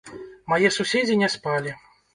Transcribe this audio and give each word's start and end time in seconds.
Мае 0.53 0.69
суседзі 0.79 1.21
не 1.23 1.29
спалі. 1.37 1.81